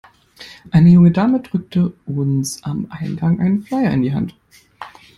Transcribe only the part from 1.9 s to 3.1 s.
uns am